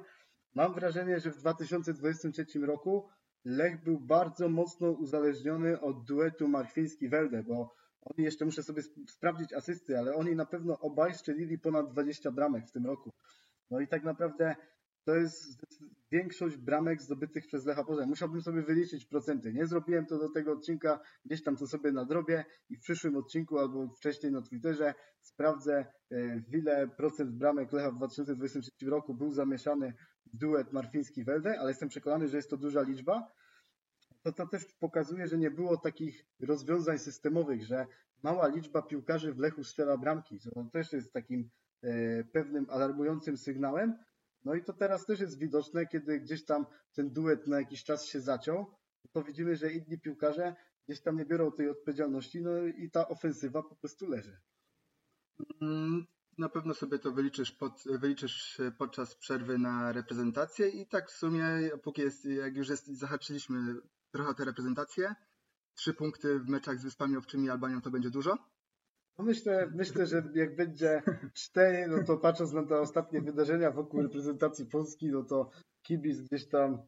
[0.55, 3.09] Mam wrażenie, że w 2023 roku
[3.45, 9.99] Lech był bardzo mocno uzależniony od duetu Marchwiński-Welde, bo oni jeszcze muszę sobie sprawdzić asysty,
[9.99, 13.11] ale oni na pewno obaj strzelili ponad 20 bramek w tym roku.
[13.71, 14.57] No i tak naprawdę
[15.05, 15.67] to jest
[16.11, 18.09] większość bramek zdobytych przez Lecha Poznań.
[18.09, 19.53] Musiałbym sobie wyliczyć procenty.
[19.53, 23.59] Nie zrobiłem to do tego odcinka, gdzieś tam to sobie nadrobię i w przyszłym odcinku
[23.59, 29.33] albo wcześniej na Twitterze sprawdzę, e, w ile procent bramek Lecha w 2023 roku był
[29.33, 29.95] zamieszany
[30.27, 33.33] w duet Marfiński-Welde, ale jestem przekonany, że jest to duża liczba.
[34.23, 37.87] To, to też pokazuje, że nie było takich rozwiązań systemowych, że
[38.23, 40.41] mała liczba piłkarzy w Lechu strzela bramki.
[40.41, 41.51] To też jest takim
[41.83, 43.99] e, pewnym alarmującym sygnałem,
[44.45, 48.05] no i to teraz też jest widoczne, kiedy gdzieś tam ten duet na jakiś czas
[48.05, 48.67] się zaciął,
[49.13, 50.57] to widzimy, że inni piłkarze
[50.89, 54.41] gdzieś tam nie biorą tej odpowiedzialności, no i ta ofensywa po prostu leży.
[55.63, 56.07] Mm,
[56.39, 61.71] na pewno sobie to wyliczysz, pod, wyliczysz podczas przerwy na reprezentację i tak w sumie,
[61.83, 63.75] póki jest, jak już jest, zahaczyliśmy
[64.11, 65.15] trochę o te reprezentacje,
[65.75, 68.54] trzy punkty w meczach z Wyspami Owczymi i Albanią to będzie dużo?
[69.19, 71.03] No myślę, myślę, że jak będzie
[71.35, 75.51] cztery, no to patrząc na te ostatnie wydarzenia wokół reprezentacji Polski, no to
[75.83, 76.79] kibic gdzieś tam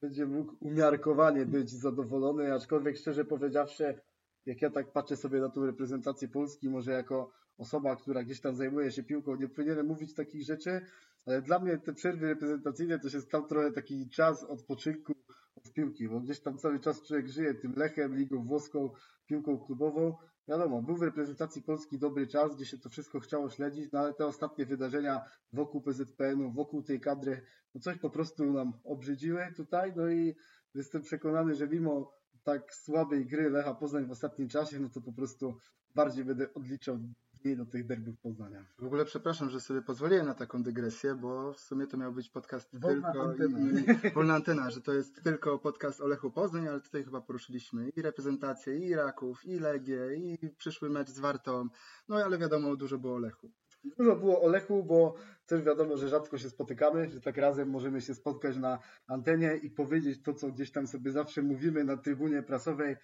[0.00, 4.00] będzie mógł umiarkowanie być zadowolony, aczkolwiek szczerze powiedziawszy,
[4.46, 8.56] jak ja tak patrzę sobie na tą reprezentację Polski, może jako osoba, która gdzieś tam
[8.56, 10.80] zajmuje się piłką, nie powinienem mówić takich rzeczy,
[11.26, 15.12] ale dla mnie te przerwy reprezentacyjne to się stał trochę taki czas odpoczynku
[15.56, 18.90] od piłki, bo gdzieś tam cały czas człowiek żyje tym Lechem, ligą włoską,
[19.26, 20.16] piłką klubową,
[20.48, 24.14] wiadomo, był w reprezentacji Polski dobry czas, gdzie się to wszystko chciało śledzić, no ale
[24.14, 27.42] te ostatnie wydarzenia wokół PZPN-u, wokół tej kadry,
[27.74, 30.34] no coś po prostu nam obrzydziły tutaj, no i
[30.74, 35.12] jestem przekonany, że mimo tak słabej gry Lecha Poznań w ostatnim czasie, no to po
[35.12, 35.56] prostu
[35.94, 36.98] bardziej będę odliczał
[37.44, 38.64] mniej do tych derbów Poznania.
[38.78, 42.28] W ogóle przepraszam, że sobie pozwoliłem na taką dygresję, bo w sumie to miał być
[42.28, 43.58] podcast wolna tylko antena.
[43.58, 47.88] I, wolna antena, że to jest tylko podcast o Lechu Poznań, ale tutaj chyba poruszyliśmy
[47.88, 51.68] i reprezentację, i Raków, i Legię, i przyszły mecz z Wartą,
[52.08, 53.50] no ale wiadomo, dużo było o Lechu.
[53.98, 55.14] Dużo było o Lechu, bo
[55.46, 59.70] też wiadomo, że rzadko się spotykamy, że tak razem możemy się spotkać na antenie i
[59.70, 62.96] powiedzieć to, co gdzieś tam sobie zawsze mówimy na trybunie prasowej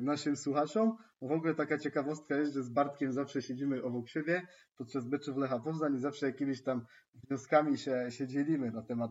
[0.00, 0.96] naszym słuchaczom.
[1.22, 5.58] W ogóle taka ciekawostka jest, że z Bartkiem zawsze siedzimy obok siebie podczas meczów Lecha
[5.58, 9.10] Poznań i zawsze jakimiś tam wnioskami się, się dzielimy na temat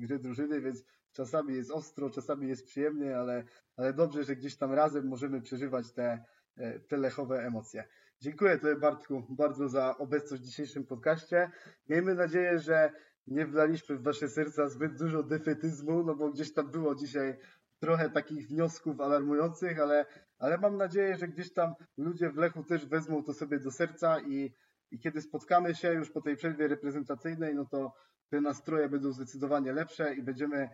[0.00, 3.44] gry drużyny, więc czasami jest ostro, czasami jest przyjemnie, ale,
[3.76, 6.24] ale dobrze, że gdzieś tam razem możemy przeżywać te,
[6.56, 7.84] e, te lechowe emocje.
[8.20, 11.50] Dziękuję Tobie Bartku bardzo za obecność w dzisiejszym podcaście.
[11.88, 12.92] Miejmy nadzieję, że
[13.26, 17.38] nie wlaliśmy w Wasze serca zbyt dużo defetyzmu, no bo gdzieś tam było dzisiaj
[17.82, 20.06] trochę takich wniosków alarmujących, ale,
[20.38, 24.20] ale mam nadzieję, że gdzieś tam ludzie w Lechu też wezmą to sobie do serca
[24.20, 24.52] i,
[24.90, 27.94] i kiedy spotkamy się już po tej przerwie reprezentacyjnej, no to
[28.28, 30.68] te nastroje będą zdecydowanie lepsze i będziemy,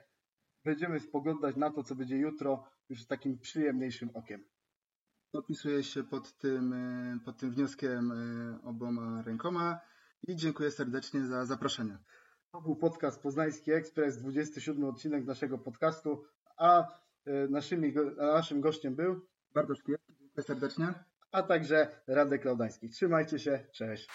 [0.65, 4.45] będziemy spoglądać na to, co będzie jutro już takim przyjemniejszym okiem.
[5.33, 9.81] Podpisuję się pod tym, e, pod tym wnioskiem e, oboma rękoma
[10.29, 11.99] i dziękuję serdecznie za zaproszenie.
[12.53, 16.25] To był podcast Poznański Ekspres, 27 odcinek naszego podcastu,
[16.59, 16.85] a,
[17.27, 20.01] e, naszymi, naszym gościem był Bartosz Kiep.
[20.21, 20.87] Dziękuję serdecznie.
[21.33, 22.89] a także Radek Laudański.
[22.89, 24.09] Trzymajcie się, cześć.